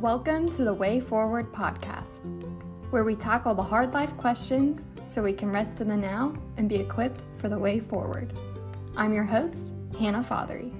[0.00, 2.30] Welcome to the Way Forward podcast,
[2.90, 6.70] where we tackle the hard life questions so we can rest in the now and
[6.70, 8.32] be equipped for the way forward.
[8.96, 10.72] I'm your host, Hannah Fothery.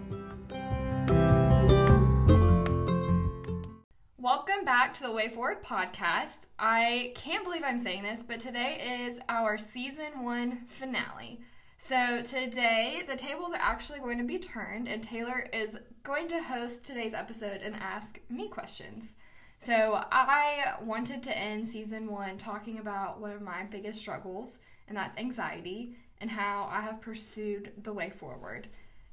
[4.17, 6.47] Welcome back to the Way Forward podcast.
[6.59, 11.43] I can't believe I'm saying this, but today is our season one finale.
[11.77, 16.43] So, today the tables are actually going to be turned, and Taylor is going to
[16.43, 19.17] host today's episode and ask me questions.
[19.59, 24.97] So, I wanted to end season one talking about one of my biggest struggles, and
[24.97, 28.69] that's anxiety, and how I have pursued the way forward.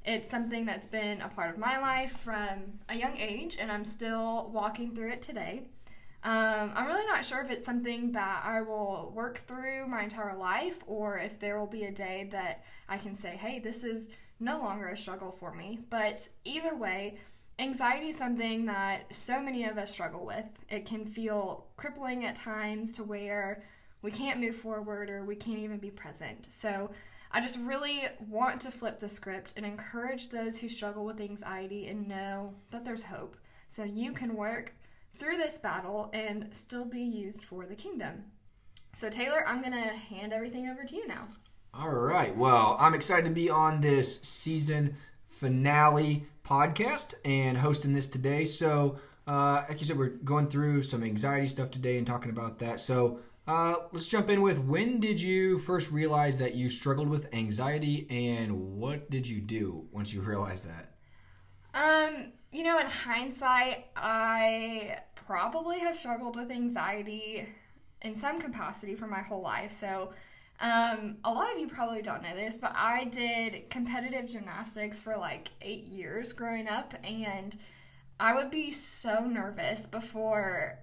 [0.05, 3.83] It's something that's been a part of my life from a young age, and I'm
[3.83, 5.63] still walking through it today.
[6.23, 10.35] Um, I'm really not sure if it's something that I will work through my entire
[10.35, 14.07] life or if there will be a day that I can say, hey, this is
[14.39, 15.79] no longer a struggle for me.
[15.89, 17.17] But either way,
[17.59, 20.45] anxiety is something that so many of us struggle with.
[20.69, 23.63] It can feel crippling at times to where
[24.01, 26.51] we can't move forward or we can't even be present.
[26.51, 26.91] So
[27.31, 31.87] I just really want to flip the script and encourage those who struggle with anxiety
[31.87, 33.37] and know that there's hope.
[33.67, 34.73] So you can work
[35.15, 38.23] through this battle and still be used for the kingdom.
[38.93, 41.27] So, Taylor, I'm going to hand everything over to you now.
[41.79, 42.35] All right.
[42.35, 44.97] Well, I'm excited to be on this season
[45.27, 48.45] finale podcast and hosting this today.
[48.45, 48.97] So,
[49.27, 52.79] uh, like you said, we're going through some anxiety stuff today and talking about that.
[52.79, 57.31] So, uh, let's jump in with when did you first realize that you struggled with
[57.31, 60.95] anxiety and what did you do once you realized that?
[61.75, 67.45] Um, you know, in hindsight, I probably have struggled with anxiety
[68.01, 69.71] in some capacity for my whole life.
[69.71, 70.11] So,
[70.59, 75.15] um, a lot of you probably don't know this, but I did competitive gymnastics for
[75.15, 77.55] like eight years growing up, and
[78.19, 80.79] I would be so nervous before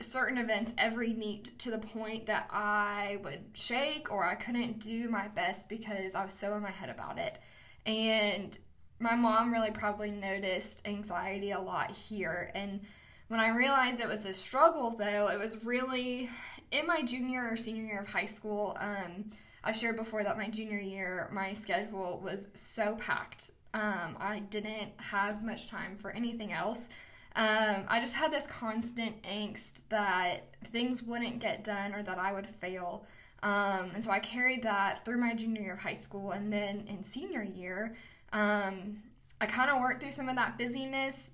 [0.00, 5.08] certain events every meet to the point that I would shake or I couldn't do
[5.08, 7.38] my best because I was so in my head about it.
[7.86, 8.58] And
[8.98, 12.50] my mom really probably noticed anxiety a lot here.
[12.54, 12.80] And
[13.28, 16.28] when I realized it was a struggle, though, it was really
[16.70, 18.76] in my junior or senior year of high school.
[18.80, 19.30] Um,
[19.62, 23.50] I've shared before that my junior year, my schedule was so packed.
[23.74, 26.88] Um, I didn't have much time for anything else.
[27.36, 32.32] Um, I just had this constant angst that things wouldn't get done or that I
[32.32, 33.04] would fail.
[33.42, 36.32] Um, and so I carried that through my junior year of high school.
[36.32, 37.94] And then in senior year,
[38.32, 39.02] um,
[39.40, 41.30] I kind of worked through some of that busyness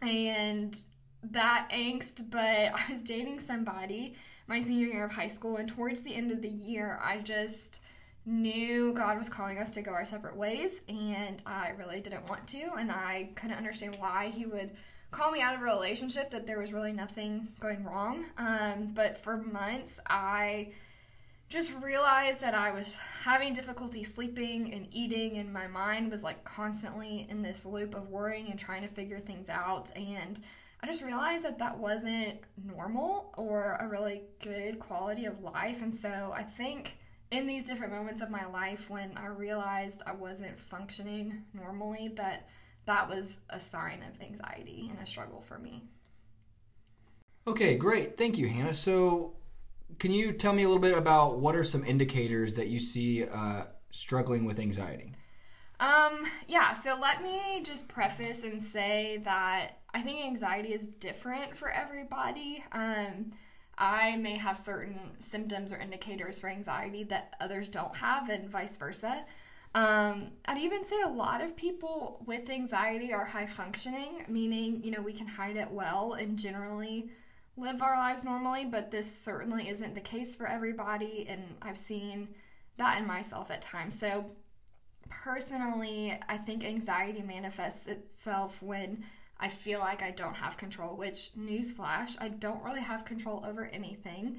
[0.00, 0.80] and
[1.22, 2.40] that angst, but
[2.74, 4.14] I was dating somebody
[4.48, 7.82] my senior year of high school, and towards the end of the year, I just
[8.26, 12.46] knew God was calling us to go our separate ways, and I really didn't want
[12.48, 14.70] to, and I couldn't understand why He would
[15.10, 18.24] call me out of a relationship that there was really nothing going wrong.
[18.36, 20.72] Um, but for months, I
[21.48, 26.44] just realized that I was having difficulty sleeping and eating, and my mind was like
[26.44, 29.90] constantly in this loop of worrying and trying to figure things out.
[29.96, 30.38] And
[30.80, 35.82] I just realized that that wasn't normal or a really good quality of life.
[35.82, 36.96] And so I think
[37.30, 42.48] in these different moments of my life when I realized I wasn't functioning normally, that
[42.86, 45.84] that was a sign of anxiety and a struggle for me.
[47.46, 48.16] Okay, great.
[48.16, 48.74] Thank you, Hannah.
[48.74, 49.34] So,
[49.98, 53.24] can you tell me a little bit about what are some indicators that you see
[53.24, 55.12] uh, struggling with anxiety?
[55.80, 61.56] Um, yeah, so let me just preface and say that I think anxiety is different
[61.56, 62.64] for everybody.
[62.72, 63.32] Um,
[63.78, 68.76] I may have certain symptoms or indicators for anxiety that others don't have, and vice
[68.76, 69.24] versa.
[69.74, 74.90] Um, I'd even say a lot of people with anxiety are high functioning, meaning, you
[74.90, 77.10] know, we can hide it well and generally
[77.56, 82.28] live our lives normally, but this certainly isn't the case for everybody, and I've seen
[82.76, 83.98] that in myself at times.
[83.98, 84.26] So,
[85.10, 89.04] personally, I think anxiety manifests itself when
[89.40, 93.66] I feel like I don't have control, which, newsflash, I don't really have control over
[93.66, 94.38] anything,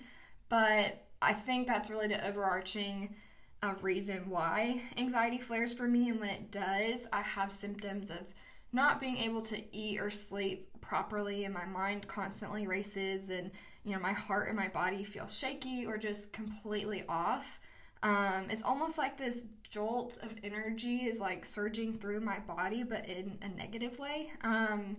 [0.49, 3.15] but I think that's really the overarching
[3.61, 6.09] uh, reason why anxiety flares for me.
[6.09, 8.33] And when it does, I have symptoms of
[8.71, 13.51] not being able to eat or sleep properly and my mind constantly races and
[13.83, 17.59] you know my heart and my body feel shaky or just completely off
[18.03, 23.05] um, it's almost like this jolt of energy is like surging through my body but
[23.05, 24.97] in a negative way um,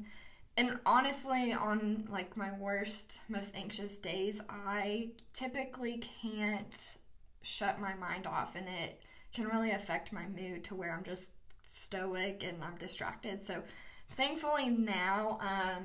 [0.56, 6.96] and honestly on like my worst most anxious days i typically can't
[7.42, 9.00] shut my mind off and it
[9.32, 11.32] can really affect my mood to where i'm just
[11.70, 13.40] stoic and I'm distracted.
[13.40, 13.62] So
[14.10, 15.84] thankfully now um,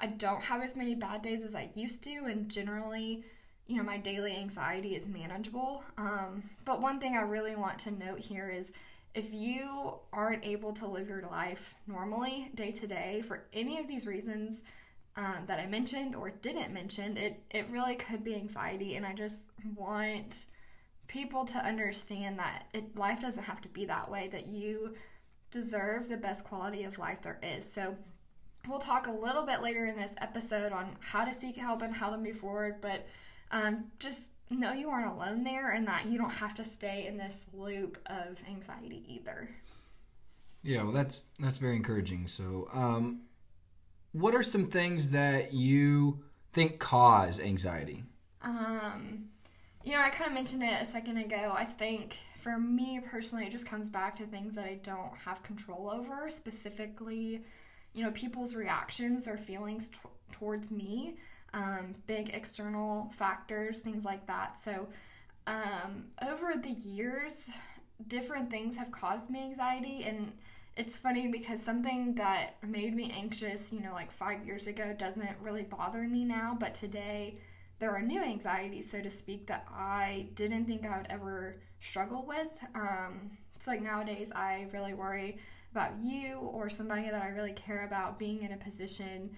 [0.00, 3.24] I don't have as many bad days as I used to, and generally,
[3.66, 5.82] you know, my daily anxiety is manageable.
[5.98, 8.72] Um, but one thing I really want to note here is
[9.14, 13.88] if you aren't able to live your life normally day to day for any of
[13.88, 14.62] these reasons
[15.16, 18.96] um, that I mentioned or didn't mention, it, it really could be anxiety.
[18.96, 20.46] And I just want
[21.08, 24.94] people to understand that it, life doesn't have to be that way, that you
[25.50, 27.64] deserve the best quality of life there is.
[27.70, 27.96] So,
[28.68, 31.94] we'll talk a little bit later in this episode on how to seek help and
[31.94, 33.06] how to move forward, but
[33.50, 37.16] um, just know you aren't alone there and that you don't have to stay in
[37.16, 39.48] this loop of anxiety either.
[40.62, 42.26] Yeah, well, that's that's very encouraging.
[42.26, 43.22] So, um,
[44.12, 48.04] what are some things that you think cause anxiety?
[48.42, 49.26] Um,
[49.84, 51.54] you know, I kind of mentioned it a second ago.
[51.56, 55.42] I think for me personally, it just comes back to things that I don't have
[55.42, 57.42] control over, specifically,
[57.92, 59.98] you know, people's reactions or feelings t-
[60.32, 61.16] towards me,
[61.56, 64.60] um, big external factors, things like that.
[64.60, 64.86] So,
[65.46, 67.50] um, over the years,
[68.08, 70.32] different things have caused me anxiety and
[70.76, 75.36] it's funny because something that made me anxious, you know, like five years ago doesn't
[75.40, 77.38] really bother me now, but today
[77.78, 82.26] there are new anxieties, so to speak, that I didn't think I would ever struggle
[82.26, 82.48] with.
[82.74, 85.38] Um, it's like nowadays I really worry
[85.72, 89.30] about you or somebody that I really care about being in a position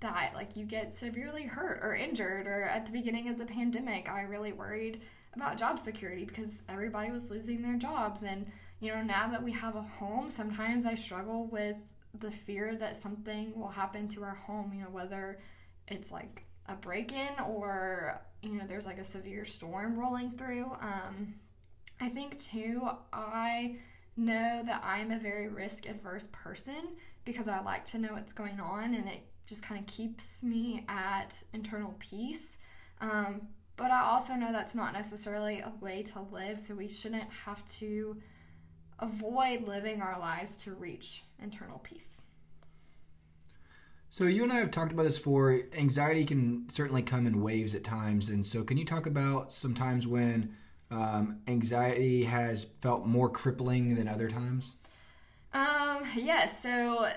[0.00, 4.08] that like you get severely hurt or injured or at the beginning of the pandemic
[4.08, 5.02] I really worried
[5.34, 8.46] about job security because everybody was losing their jobs and
[8.80, 11.76] you know, now that we have a home, sometimes I struggle with
[12.18, 15.38] the fear that something will happen to our home, you know, whether
[15.86, 20.64] it's like a break in or, you know, there's like a severe storm rolling through.
[20.80, 21.34] Um,
[22.00, 23.76] I think too, I
[24.16, 28.60] know that I'm a very risk adverse person because I like to know what's going
[28.60, 32.58] on and it just kind of keeps me at internal peace.
[33.00, 33.42] Um,
[33.76, 37.64] but I also know that's not necessarily a way to live, so we shouldn't have
[37.78, 38.16] to
[38.98, 42.22] avoid living our lives to reach internal peace.
[44.10, 45.62] So you and I have talked about this before.
[45.72, 49.72] Anxiety can certainly come in waves at times, and so can you talk about some
[49.72, 50.54] times when
[50.90, 54.76] um, anxiety has felt more crippling than other times?
[55.52, 56.60] Um, yes.
[56.62, 57.08] So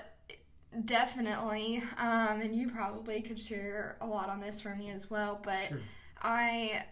[0.84, 5.40] definitely, um, and you probably could share a lot on this for me as well.
[5.42, 5.78] But sure.
[6.22, 6.84] I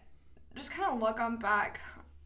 [0.54, 1.80] just kind of look on back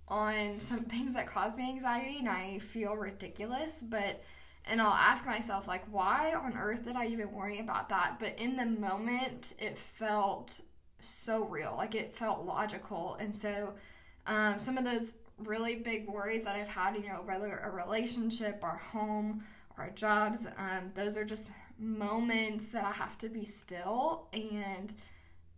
[0.09, 4.23] on some things that cause me anxiety and I feel ridiculous, but
[4.69, 8.19] and I'll ask myself like why on earth did I even worry about that?
[8.19, 10.61] But in the moment it felt
[10.99, 11.75] so real.
[11.77, 13.17] Like it felt logical.
[13.21, 13.75] And so
[14.27, 18.61] um, some of those really big worries that I've had, you know, whether a relationship,
[18.63, 19.45] our home,
[19.79, 24.93] our jobs, um, those are just moments that I have to be still and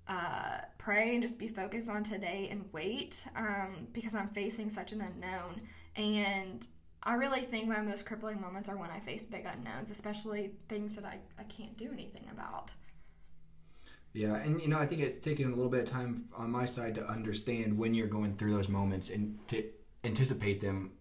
[0.09, 4.93] uh, pray and just be focused on today and wait um, because I'm facing such
[4.93, 5.61] an unknown.
[5.97, 6.67] And
[7.03, 10.97] I really think my most crippling moments are when I face big unknowns, especially things
[10.97, 12.73] that I, I can't do anything about.
[14.15, 16.65] Yeah, and you know, I think it's taken a little bit of time on my
[16.65, 19.65] side to understand when you're going through those moments and to
[20.05, 20.93] anticipate them,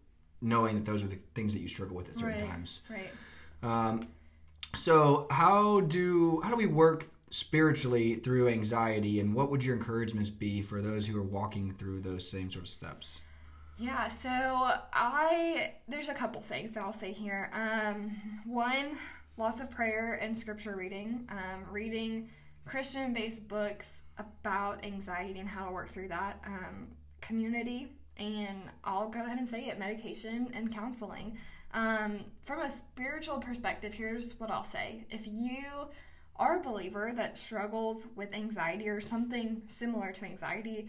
[0.41, 2.81] knowing that those are the things that you struggle with at certain right, times.
[2.89, 3.09] Right.
[3.63, 4.07] Um,
[4.75, 10.29] so how do how do we work spiritually through anxiety and what would your encouragements
[10.29, 13.19] be for those who are walking through those same sort of steps?
[13.79, 14.29] Yeah so
[14.93, 17.49] i there's a couple things that i'll say here.
[17.53, 18.97] Um, one
[19.37, 21.27] lots of prayer and scripture reading.
[21.29, 22.29] Um, reading
[22.65, 26.41] christian based books about anxiety and how to work through that.
[26.45, 26.87] Um,
[27.21, 31.37] community and i'll go ahead and say it medication and counseling
[31.73, 35.63] um, from a spiritual perspective here's what i'll say if you
[36.39, 40.87] are a believer that struggles with anxiety or something similar to anxiety,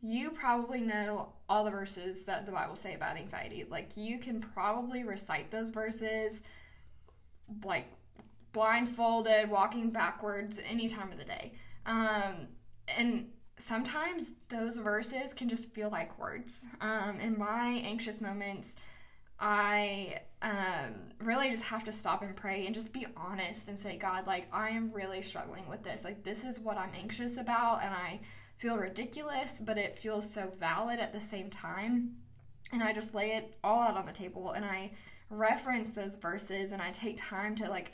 [0.00, 3.64] you probably know all the verses that the Bible say about anxiety.
[3.68, 6.42] Like you can probably recite those verses
[7.64, 7.86] like
[8.52, 11.52] blindfolded, walking backwards any time of the day.
[11.86, 12.48] Um,
[12.86, 13.26] and
[13.58, 16.64] sometimes those verses can just feel like words.
[16.80, 18.76] Um, in my anxious moments,
[19.38, 23.96] I um, really just have to stop and pray and just be honest and say,
[23.96, 26.04] God, like, I am really struggling with this.
[26.04, 28.20] Like, this is what I'm anxious about, and I
[28.58, 32.16] feel ridiculous, but it feels so valid at the same time.
[32.72, 34.92] And I just lay it all out on the table and I
[35.30, 37.92] reference those verses and I take time to, like,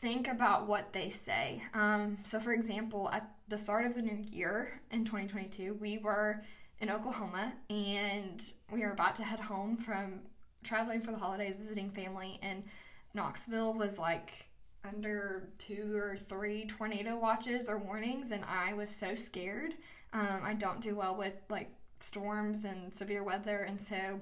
[0.00, 1.62] think about what they say.
[1.74, 6.42] Um, so, for example, at the start of the new year in 2022, we were
[6.80, 8.42] in Oklahoma and
[8.72, 10.20] we were about to head home from
[10.62, 12.62] traveling for the holidays, visiting family, and
[13.14, 14.48] Knoxville was like
[14.84, 19.74] under two or three tornado watches or warnings, and I was so scared.
[20.12, 24.20] Um, I don't do well with like storms and severe weather, and so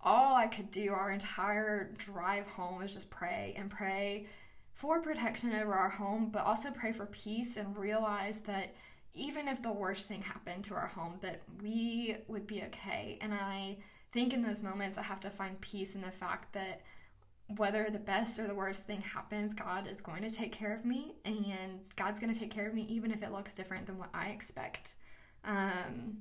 [0.00, 4.26] all I could do our entire drive home was just pray and pray
[4.78, 8.76] for protection over our home, but also pray for peace and realize that
[9.12, 13.18] even if the worst thing happened to our home, that we would be okay.
[13.20, 13.78] And I
[14.12, 16.82] think in those moments, I have to find peace in the fact that
[17.56, 20.84] whether the best or the worst thing happens, God is going to take care of
[20.84, 23.98] me, and God's going to take care of me even if it looks different than
[23.98, 24.94] what I expect.
[25.44, 26.18] Um,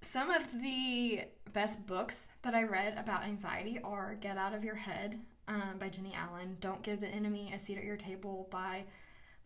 [0.00, 4.76] some of the best books that I read about anxiety are Get Out of Your
[4.76, 5.18] Head
[5.50, 8.84] um, by Jennie Allen, Don't Give the Enemy a Seat at Your Table by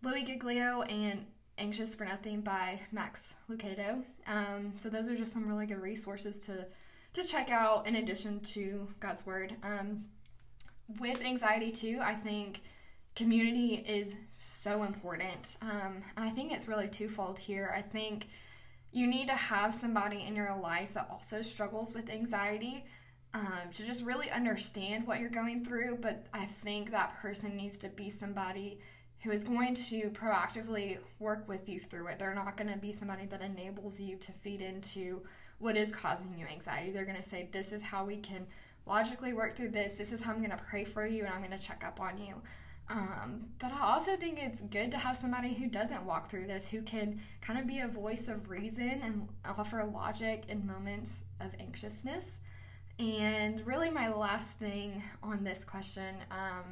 [0.03, 1.25] Louie Giglio, and
[1.57, 4.05] Anxious for Nothing by Max Lucado.
[4.27, 6.67] Um, so those are just some really good resources to
[7.15, 9.55] to check out in addition to God's Word.
[9.63, 10.05] Um,
[10.99, 12.63] with anxiety too, I think
[13.15, 17.73] community is so important, um, and I think it's really twofold here.
[17.75, 18.27] I think
[18.93, 22.85] you need to have somebody in your life that also struggles with anxiety.
[23.35, 27.79] Um, to just really understand what you're going through, but I think that person needs
[27.79, 28.79] to be somebody
[29.25, 32.19] who is going to proactively work with you through it.
[32.19, 35.21] They're not going to be somebody that enables you to feed into
[35.59, 36.93] what is causing you anxiety.
[36.93, 38.47] They're going to say, This is how we can
[38.87, 39.99] logically work through this.
[39.99, 42.01] This is how I'm going to pray for you and I'm going to check up
[42.01, 42.35] on you.
[42.91, 46.69] Um, but I also think it's good to have somebody who doesn't walk through this,
[46.69, 51.51] who can kind of be a voice of reason and offer logic in moments of
[51.59, 52.39] anxiousness.
[52.99, 56.65] And really, my last thing on this question um,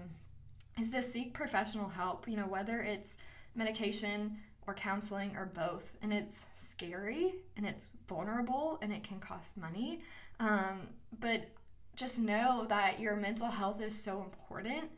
[0.79, 3.17] is to seek professional help, you know, whether it's
[3.55, 4.37] medication
[4.67, 5.93] or counseling or both.
[6.03, 10.01] And it's scary and it's vulnerable and it can cost money.
[10.39, 10.89] Um,
[11.19, 11.49] but
[11.97, 14.91] just know that your mental health is so important.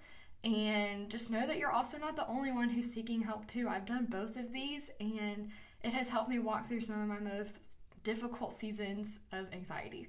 [0.45, 3.67] And just know that you're also not the only one who's seeking help, too.
[3.67, 5.49] I've done both of these, and
[5.83, 7.61] it has helped me walk through some of my most
[8.03, 10.07] difficult seasons of anxiety.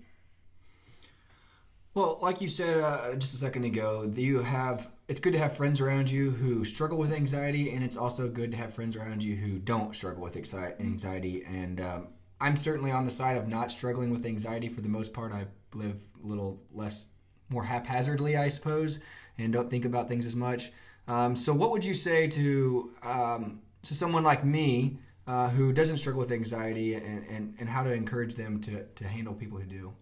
[1.96, 5.56] Well, like you said uh, just a second ago, you have it's good to have
[5.56, 9.24] friends around you who struggle with anxiety, and it's also good to have friends around
[9.24, 11.46] you who don't struggle with anxiety.
[11.46, 12.08] And um,
[12.42, 15.32] I'm certainly on the side of not struggling with anxiety for the most part.
[15.32, 17.06] I live a little less,
[17.48, 19.00] more haphazardly, I suppose,
[19.38, 20.74] and don't think about things as much.
[21.08, 24.98] Um, so, what would you say to um, to someone like me
[25.28, 29.08] uh, who doesn't struggle with anxiety, and, and, and how to encourage them to, to
[29.08, 29.94] handle people who do?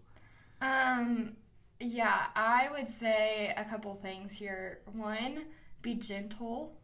[0.60, 1.36] Um,
[1.84, 4.80] yeah, I would say a couple things here.
[4.92, 5.44] One,
[5.82, 6.74] be gentle.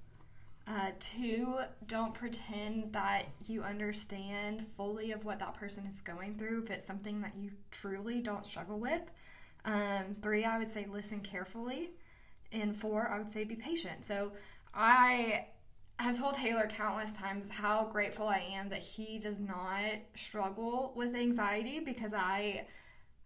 [0.66, 6.62] Uh, two, don't pretend that you understand fully of what that person is going through
[6.62, 9.02] if it's something that you truly don't struggle with.
[9.64, 11.90] Um, three, I would say listen carefully.
[12.52, 14.06] And four, I would say be patient.
[14.06, 14.32] So
[14.74, 15.46] I
[15.98, 21.14] have told Taylor countless times how grateful I am that he does not struggle with
[21.14, 22.66] anxiety because I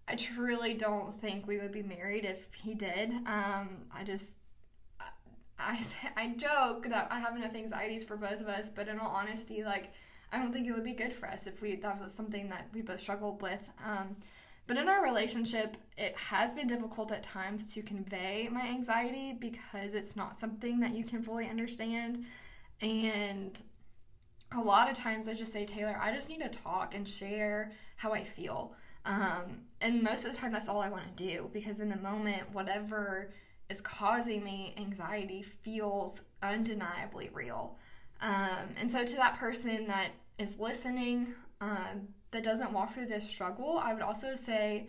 [0.06, 3.10] I truly don't think we would be married if he did.
[3.26, 4.34] Um, I just,
[5.58, 5.80] I,
[6.16, 9.64] I joke that I have enough anxieties for both of us, but in all honesty,
[9.64, 9.92] like,
[10.32, 12.68] I don't think it would be good for us if we that was something that
[12.74, 13.70] we both struggled with.
[13.84, 14.16] Um,
[14.66, 19.94] but in our relationship, it has been difficult at times to convey my anxiety because
[19.94, 22.24] it's not something that you can fully understand.
[22.80, 23.62] And
[24.52, 27.72] a lot of times I just say, Taylor, I just need to talk and share
[27.96, 28.74] how I feel.
[29.04, 31.96] Um, and most of the time, that's all I want to do because in the
[31.96, 33.30] moment, whatever
[33.68, 37.76] is causing me anxiety feels undeniably real.
[38.20, 40.08] Um, and so, to that person that
[40.38, 44.88] is listening, um, that doesn't walk through this struggle, I would also say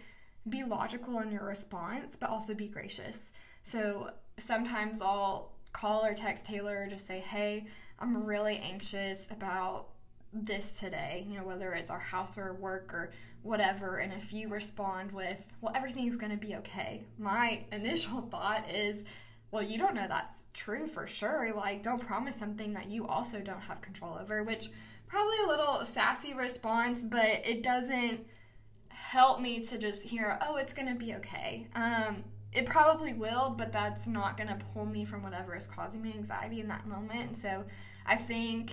[0.50, 3.34] be logical in your response, but also be gracious.
[3.64, 7.66] So, sometimes I'll call or text Taylor or just say, Hey,
[8.00, 9.88] I'm really anxious about
[10.34, 13.12] this today, you know, whether it's our house or work or
[13.46, 13.98] whatever.
[13.98, 19.06] And if you respond with, well, everything's going to be okay, my initial thought is,
[19.52, 21.54] well, you don't know that's true for sure.
[21.56, 24.70] Like, don't promise something that you also don't have control over, which
[25.08, 28.26] probably a little sassy response, but it doesn't
[28.90, 31.68] help me to just hear, oh, it's going to be okay.
[31.76, 36.02] Um, it probably will, but that's not going to pull me from whatever is causing
[36.02, 37.38] me anxiety in that moment.
[37.38, 37.64] So
[38.08, 38.72] I think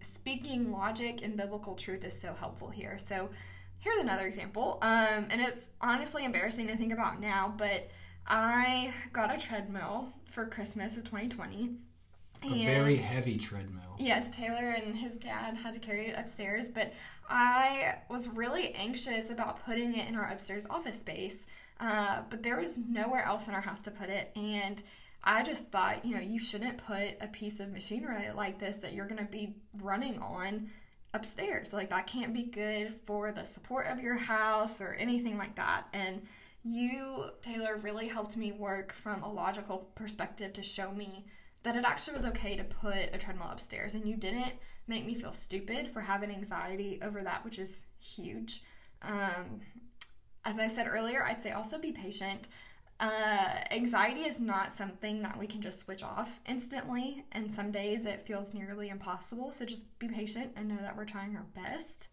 [0.00, 2.96] speaking logic and biblical truth is so helpful here.
[2.98, 3.28] So
[3.80, 7.88] here's another example, um, and it's honestly embarrassing to think about now, but
[8.26, 11.76] I got a treadmill for Christmas of 2020.
[12.44, 13.96] A very heavy treadmill.
[13.98, 16.92] Yes, Taylor and his dad had to carry it upstairs, but
[17.28, 21.46] I was really anxious about putting it in our upstairs office space.
[21.80, 24.82] Uh, but there was nowhere else in our house to put it, and
[25.24, 28.92] I just thought, you know, you shouldn't put a piece of machinery like this that
[28.92, 30.70] you're going to be running on
[31.16, 31.72] upstairs.
[31.72, 35.86] Like, that can't be good for the support of your house or anything like that.
[35.92, 36.22] And
[36.62, 41.24] you, Taylor, really helped me work from a logical perspective to show me
[41.62, 43.94] that it actually was okay to put a treadmill upstairs.
[43.94, 44.54] And you didn't
[44.86, 48.62] make me feel stupid for having anxiety over that, which is huge.
[49.02, 49.60] Um,
[50.44, 52.48] as I said earlier, I'd say also be patient.
[52.98, 58.06] Uh, anxiety is not something that we can just switch off instantly, and some days
[58.06, 59.50] it feels nearly impossible.
[59.50, 62.08] So just be patient and know that we're trying our best.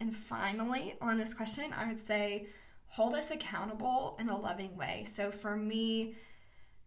[0.00, 2.46] And finally, on this question, I would say
[2.86, 5.04] hold us accountable in a loving way.
[5.06, 6.14] So for me,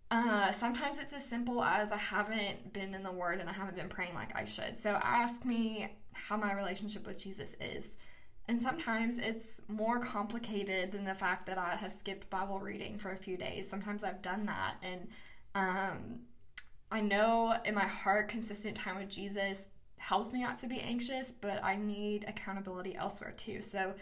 [0.10, 3.78] uh, sometimes it's as simple as I haven't been in the Word and I haven't
[3.78, 4.76] been praying like I should.
[4.76, 7.88] So ask me how my relationship with Jesus is.
[8.48, 13.12] And sometimes it's more complicated than the fact that I have skipped Bible reading for
[13.12, 13.70] a few days.
[13.70, 14.76] Sometimes I've done that.
[14.84, 15.08] And
[15.56, 16.20] um,
[16.92, 19.68] I know in my heart, consistent time with Jesus
[19.98, 23.62] helps me not to be anxious, but I need accountability elsewhere too.
[23.62, 23.94] So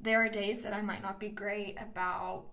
[0.00, 2.46] there are days that I might not be great about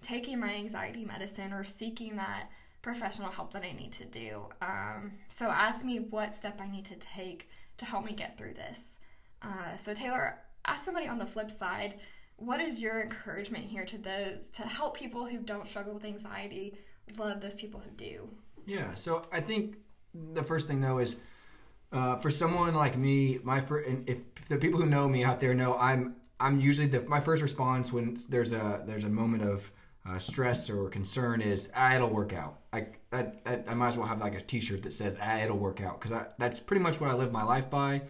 [0.00, 2.48] taking my anxiety medicine or seeking that
[2.80, 4.46] professional help that I need to do.
[4.60, 8.54] Um, so ask me what step I need to take to help me get through
[8.54, 8.98] this.
[9.42, 11.94] Uh, so Taylor, ask somebody on the flip side,
[12.36, 16.74] what is your encouragement here to those to help people who don't struggle with anxiety
[17.18, 18.28] love those people who do?
[18.66, 19.76] Yeah, so I think
[20.14, 21.16] the first thing though is
[21.92, 25.54] uh, for someone like me, my first, if the people who know me out there
[25.54, 29.70] know, I'm I'm usually the my first response when there's a there's a moment of
[30.08, 32.58] uh, stress or concern is ah, it'll work out.
[32.72, 33.26] I, I,
[33.68, 36.24] I might as well have like a T-shirt that says ah, it'll work out because
[36.38, 38.02] that's pretty much what I live my life by.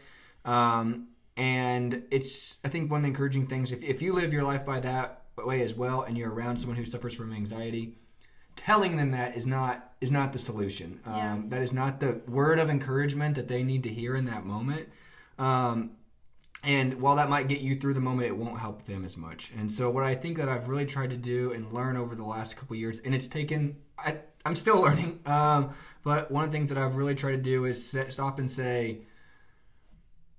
[0.44, 4.44] Um, and it's I think one of the encouraging things if if you live your
[4.44, 7.94] life by that way as well, and you're around someone who suffers from anxiety,
[8.56, 11.00] telling them that is not is not the solution.
[11.06, 11.32] Yeah.
[11.32, 14.44] Um, that is not the word of encouragement that they need to hear in that
[14.44, 14.88] moment.
[15.38, 15.92] Um,
[16.64, 19.50] and while that might get you through the moment, it won't help them as much.
[19.58, 22.24] And so, what I think that I've really tried to do and learn over the
[22.24, 25.70] last couple years, and it's taken, I, am still learning, um,
[26.04, 28.48] but one of the things that I've really tried to do is set, stop and
[28.48, 28.98] say,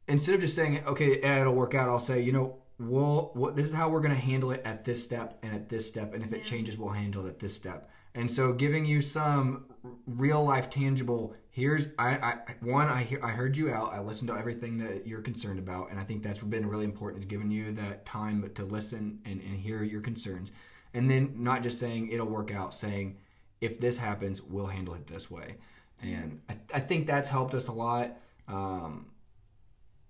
[0.08, 3.68] instead of just saying, okay, it'll work out, I'll say, you know, we'll, what, this
[3.68, 6.14] is how we're going to handle it at this step and at this step.
[6.14, 7.90] And if it changes, we'll handle it at this step.
[8.16, 9.66] And so, giving you some
[10.06, 11.36] real life, tangible.
[11.50, 13.92] Here's I, I one I hear, I heard you out.
[13.92, 17.24] I listened to everything that you're concerned about, and I think that's been really important.
[17.24, 20.52] Is giving you that time to listen and, and hear your concerns,
[20.94, 22.74] and then not just saying it'll work out.
[22.74, 23.18] Saying
[23.62, 25.56] if this happens, we'll handle it this way.
[26.02, 28.18] And I, I think that's helped us a lot.
[28.48, 29.08] Um,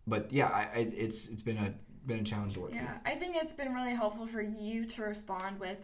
[0.07, 1.73] but yeah, I, I, it's it's been a
[2.05, 2.73] been a challenge to work.
[2.73, 3.13] Yeah, through.
[3.13, 5.77] I think it's been really helpful for you to respond with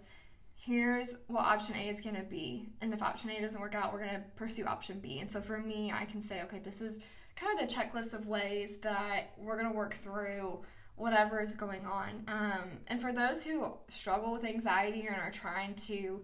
[0.56, 2.70] here's what option A is going to be.
[2.82, 5.20] And if option A doesn't work out, we're going to pursue option B.
[5.20, 7.00] And so for me, I can say, okay, this is
[7.36, 10.60] kind of the checklist of ways that we're going to work through
[10.96, 12.24] whatever is going on.
[12.28, 16.22] Um, and for those who struggle with anxiety and are trying to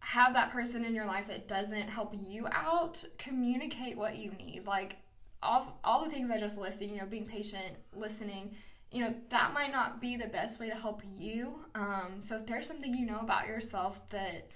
[0.00, 4.66] have that person in your life that doesn't help you out, communicate what you need.
[4.66, 4.96] Like
[5.46, 8.54] all, all the things I just listed, you know, being patient, listening,
[8.90, 11.58] you know that might not be the best way to help you.
[11.74, 14.48] Um, so if there's something you know about yourself that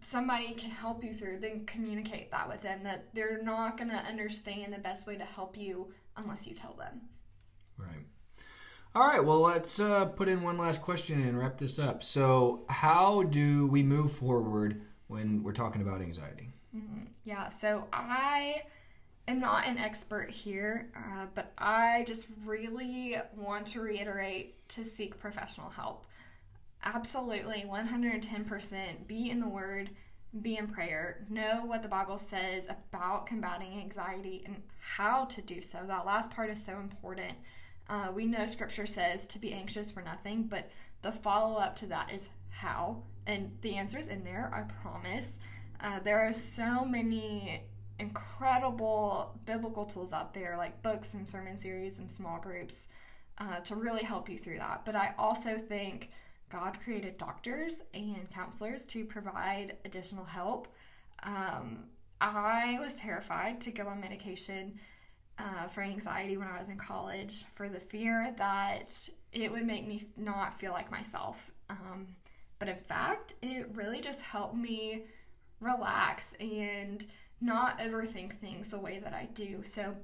[0.00, 3.96] somebody can help you through then communicate that with them that they're not going to
[3.96, 7.00] understand the best way to help you unless you tell them.
[7.78, 8.06] Right.
[8.94, 12.02] All right well let's uh, put in one last question and wrap this up.
[12.02, 16.50] So how do we move forward when we're talking about anxiety?
[16.76, 17.04] Mm-hmm.
[17.24, 18.60] yeah so i
[19.28, 25.18] am not an expert here, uh, but I just really want to reiterate to seek
[25.18, 26.06] professional help.
[26.84, 29.90] Absolutely, 110% be in the Word,
[30.42, 35.60] be in prayer, know what the Bible says about combating anxiety and how to do
[35.60, 35.78] so.
[35.86, 37.34] That last part is so important.
[37.88, 40.70] Uh, we know Scripture says to be anxious for nothing, but
[41.02, 43.02] the follow up to that is how.
[43.26, 45.32] And the answer is in there, I promise.
[45.80, 47.62] Uh, there are so many
[47.98, 52.88] incredible biblical tools out there like books and sermon series and small groups
[53.38, 54.84] uh, to really help you through that.
[54.84, 56.10] But I also think
[56.50, 60.68] God created doctors and counselors to provide additional help.
[61.22, 61.84] Um,
[62.20, 64.78] I was terrified to go on medication
[65.38, 69.86] uh, for anxiety when I was in college for the fear that it would make
[69.86, 71.50] me not feel like myself.
[71.68, 72.06] Um,
[72.58, 75.04] but in fact, it really just helped me
[75.60, 77.04] relax and
[77.40, 79.62] not overthink things the way that I do.
[79.62, 79.94] So,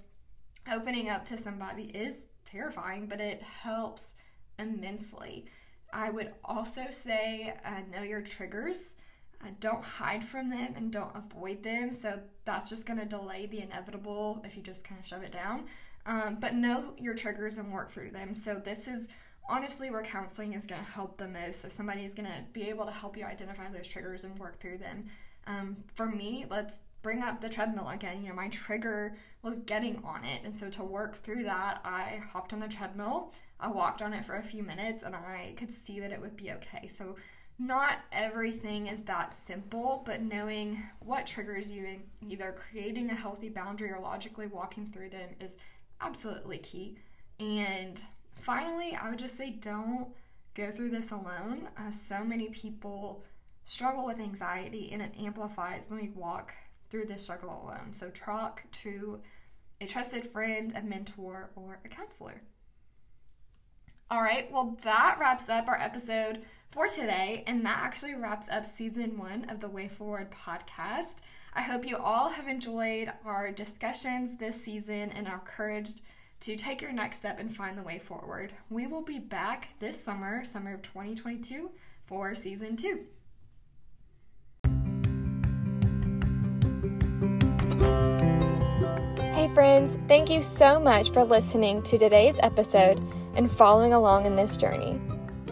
[0.70, 4.14] opening up to somebody is terrifying, but it helps
[4.58, 5.46] immensely.
[5.92, 8.94] I would also say uh, know your triggers.
[9.44, 11.92] Uh, don't hide from them and don't avoid them.
[11.92, 15.32] So that's just going to delay the inevitable if you just kind of shove it
[15.32, 15.64] down.
[16.06, 18.32] Um, but know your triggers and work through them.
[18.34, 19.08] So this is
[19.48, 21.60] honestly where counseling is going to help the most.
[21.60, 24.60] So somebody is going to be able to help you identify those triggers and work
[24.60, 25.04] through them.
[25.46, 28.22] Um, for me, let's bring up the treadmill again.
[28.22, 30.42] You know, my trigger was getting on it.
[30.44, 33.32] And so to work through that, I hopped on the treadmill.
[33.60, 36.36] I walked on it for a few minutes and I could see that it would
[36.36, 36.86] be okay.
[36.88, 37.16] So
[37.58, 43.48] not everything is that simple, but knowing what triggers you, and either creating a healthy
[43.48, 45.56] boundary or logically walking through them is
[46.00, 46.96] absolutely key.
[47.38, 48.02] And
[48.36, 50.08] finally, I would just say don't
[50.54, 51.68] go through this alone.
[51.76, 53.22] Uh, so many people
[53.64, 56.52] struggle with anxiety and it amplifies when we walk
[56.92, 57.92] through this struggle alone.
[57.92, 59.18] So talk to
[59.80, 62.42] a trusted friend, a mentor, or a counselor.
[64.10, 68.66] All right, well, that wraps up our episode for today, and that actually wraps up
[68.66, 71.16] season one of the Way Forward podcast.
[71.54, 76.02] I hope you all have enjoyed our discussions this season and are encouraged
[76.40, 78.52] to take your next step and find the way forward.
[78.68, 81.70] We will be back this summer, summer of 2022,
[82.04, 83.06] for season two.
[89.54, 94.56] Friends, thank you so much for listening to today's episode and following along in this
[94.56, 94.98] journey.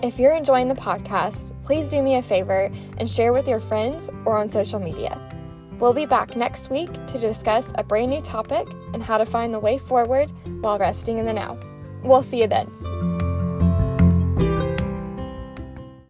[0.02, 4.08] If you're enjoying the podcast, please do me a favor and share with your friends
[4.24, 5.20] or on social media.
[5.78, 9.52] We'll be back next week to discuss a brand new topic and how to find
[9.52, 10.30] the way forward
[10.62, 11.58] while resting in the now.
[12.02, 13.19] We'll see you then.